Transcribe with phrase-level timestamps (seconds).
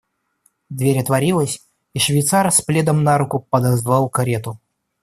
[0.69, 1.59] Дверь отворилась,
[1.93, 4.57] и швейцар с пледом на руку подозвал карету.